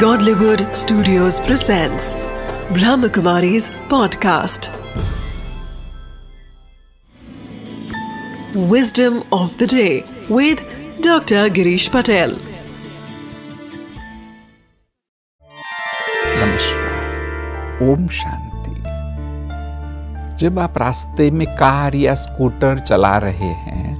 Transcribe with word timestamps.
Godlywood 0.00 0.62
Studios 0.76 1.40
presents 1.40 2.16
Brahmakumari's 2.76 3.70
podcast. 3.92 4.68
Wisdom 8.72 9.22
of 9.32 9.56
the 9.56 9.66
day 9.66 10.04
with 10.28 10.60
Dr. 11.00 11.48
Girish 11.58 11.88
Patel. 11.90 12.36
नमस्कार 16.42 17.88
ओम 17.88 18.08
शांति 18.18 18.76
जब 20.44 20.58
आप 20.58 20.78
रास्ते 20.78 21.30
में 21.30 21.46
कार 21.56 21.94
या 21.94 22.14
स्कूटर 22.24 22.78
चला 22.78 23.16
रहे 23.28 23.52
हैं 23.68 23.95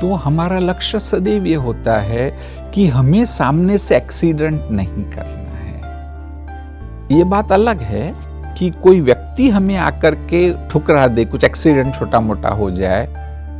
तो 0.00 0.14
हमारा 0.14 0.58
लक्ष्य 0.58 0.98
सदैव 0.98 1.46
ये 1.46 1.54
होता 1.56 1.98
है 1.98 2.30
कि 2.74 2.86
हमें 2.88 3.24
सामने 3.24 3.78
से 3.78 3.96
एक्सीडेंट 3.96 4.60
नहीं 4.70 5.04
करना 5.06 5.58
है। 5.58 7.16
ये 7.16 7.24
बात 7.24 7.52
अलग 7.52 7.80
है 7.82 8.14
कि 8.58 8.70
कोई 8.82 9.00
व्यक्ति 9.00 9.48
हमें 9.48 9.76
आकर 9.76 10.14
के 10.14 10.68
ठुकरा 10.68 11.06
दे, 11.06 11.24
कुछ 11.24 11.44
एक्सीडेंट 11.44 11.94
छोटा 11.94 12.20
मोटा 12.20 12.48
हो 12.48 12.70
जाए, 12.70 13.06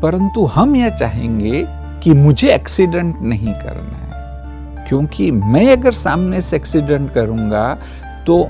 परंतु 0.02 0.44
हम 0.46 0.76
यह 0.76 0.88
चाहेंगे 0.88 1.64
कि 2.02 2.12
मुझे 2.12 2.52
एक्सीडेंट 2.54 3.20
नहीं 3.22 3.52
करना 3.54 3.96
है। 3.96 4.88
क्योंकि 4.88 5.30
मैं 5.30 5.70
अगर 5.72 5.92
सामने 5.92 6.40
से 6.40 6.56
एक्सीडेंट 6.56 7.12
करूँगा 7.12 7.74
तो 8.26 8.48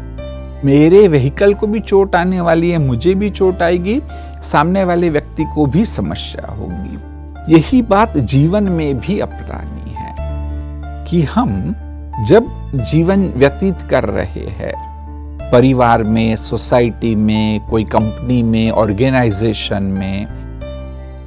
मेरे 0.65 1.07
व्हीकल 1.09 1.55
को 1.55 1.67
भी 1.67 1.81
चोट 1.81 2.15
आने 2.17 2.41
वाली 2.41 2.71
है, 2.71 2.79
मुझे 2.79 3.15
भी 3.15 3.31
चोट 3.31 3.63
आएगी, 3.63 4.01
सामने 4.43 4.85
वाले 4.85 5.11
व्यक्ति 5.11 5.45
को 5.55 5.67
भी 5.67 5.85
समस्या 5.85 6.51
होगी। 6.51 6.99
यही 7.49 7.83
बात 7.83 8.17
जीवन 8.19 8.65
में 8.65 8.99
भी 9.01 9.19
अपनानी 9.21 9.91
है 9.91 10.15
कि 11.07 11.23
हम 11.23 11.75
जब 12.29 12.47
जीवन 12.91 13.27
व्यतीत 13.37 13.83
कर 13.83 14.05
रहे 14.05 14.47
हैं, 14.49 14.73
परिवार 15.53 16.03
में, 16.05 16.37
सोसाइटी 16.37 17.15
में, 17.15 17.61
कोई 17.61 17.85
कंपनी 17.85 18.43
में, 18.43 18.71
ऑर्गेनाइजेशन 18.71 19.83
में 19.83 20.27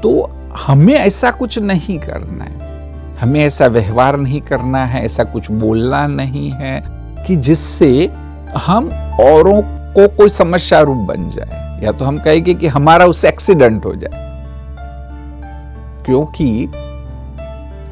तो 0.03 0.29
हमें 0.57 0.93
ऐसा 0.93 1.31
कुछ 1.31 1.59
नहीं 1.59 1.99
करना 1.99 2.43
है। 2.43 3.17
हमें 3.17 3.39
ऐसा 3.39 3.67
व्यवहार 3.67 4.17
नहीं 4.17 4.41
करना 4.41 4.85
है, 4.85 5.03
ऐसा 5.05 5.23
कुछ 5.23 5.51
बोलना 5.51 6.05
नहीं 6.07 6.51
है 6.51 6.81
कि 7.27 7.35
जिससे 7.35 8.09
हम 8.57 8.89
औरों 9.21 9.61
को 9.93 10.07
कोई 10.07 10.29
समस्या 10.29 10.79
रूप 10.79 10.97
बन 10.97 11.29
जाए, 11.29 11.81
या 11.83 11.91
तो 11.91 12.05
हम 12.05 12.17
कहेंगे 12.19 12.53
कि 12.53 12.67
हमारा 12.67 13.05
उससे 13.05 13.27
एक्सीडेंट 13.29 13.85
हो 13.85 13.95
जाए। 13.95 14.32
क्योंकि 16.05 16.71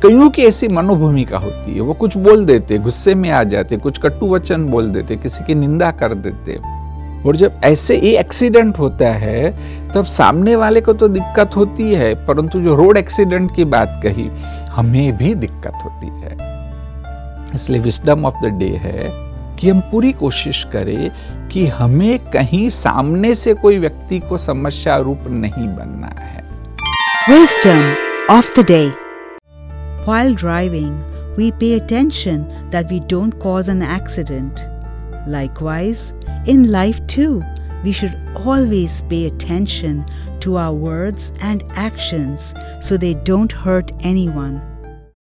कईयों 0.03 0.29
की 0.29 0.41
ऐसी 0.41 0.67
मनोभूमिका 0.67 1.37
होती 1.37 1.75
है। 1.75 1.81
वो 1.81 1.93
कुछ 1.93 2.17
बोल 2.17 2.45
देते, 2.45 2.77
गुस्से 2.77 3.15
में 3.15 3.29
आ 3.29 3.43
जाते, 3.43 3.77
कुछ 3.77 3.97
कट्टु 3.97 4.27
वचन 4.27 4.65
बोल 4.65 4.89
देते, 4.89 5.15
किसी 5.15 5.43
की 5.43 5.55
निंदा 5.55 5.91
कर 5.91 6.13
देते। 6.13 6.81
और 7.27 7.35
जब 7.35 7.61
ऐसे 7.63 7.97
ही 7.97 8.09
एक्सीडेंट 8.09 8.79
होता 8.79 9.09
है, 9.09 9.57
तब 9.93 10.05
सामने 10.05 10.55
वाले 10.55 10.81
को 10.81 10.93
तो 10.93 11.07
दिक्कत 11.07 11.55
होती 11.55 11.93
है, 11.93 12.15
परंतु 12.15 12.59
जो 12.59 12.75
रोड 12.75 12.97
एक्सीडेंट 12.97 13.55
की 13.55 13.65
बात 13.65 14.01
कही, 14.03 14.29
हमें 14.67 15.17
भी 15.17 15.35
दिक्कत 15.35 15.73
होती 15.83 16.07
है। 16.07 16.37
इसलिए 17.55 17.81
विस्डम 17.81 18.25
ऑफ़ 18.25 18.45
द 18.45 18.45
डे 18.45 18.69
है 18.69 19.09
कि 19.55 19.69
हम 19.69 19.79
पूरी 19.79 20.11
कोशिश 20.11 20.63
करें 20.63 21.11
कि 21.47 21.67
हमें 21.67 22.19
कहीं 22.19 22.69
सामने 22.69 23.35
से 23.35 23.53
कोई 23.53 23.77
व्यक्ति 23.77 24.19
को 24.19 24.37
समस्या 24.37 24.97
रूप 24.97 25.19
नहीं 25.27 25.67
बनना 25.67 26.07
है। 26.07 26.40
Wisdom 27.27 27.97
of 28.29 28.51
the 28.55 28.63
day. 28.63 28.89
While 30.05 30.33
driving, 30.33 31.03
we 31.35 31.51
pay 31.51 31.73
attention 31.73 32.71
that 32.71 32.89
we 32.89 32.99
don't 32.99 33.39
cause 33.39 33.69
an 33.69 33.83
accident. 33.83 34.65
Likewise, 35.27 36.15
in 36.47 36.71
life 36.71 37.05
too, 37.05 37.43
we 37.83 37.91
should 37.91 38.17
always 38.43 39.03
pay 39.03 39.27
attention 39.27 40.03
to 40.39 40.57
our 40.57 40.73
words 40.73 41.31
and 41.41 41.63
actions 41.75 42.55
so 42.79 42.97
they 42.97 43.13
don't 43.13 43.51
hurt 43.51 43.91
anyone. 43.99 44.59